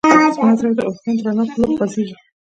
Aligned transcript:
زما 0.35 0.53
زړه 0.59 0.69
د 0.77 0.79
عرفان 0.87 1.15
د 1.17 1.19
رڼا 1.25 1.43
په 1.51 1.57
لور 1.61 1.69
خوځېږي. 1.77 2.15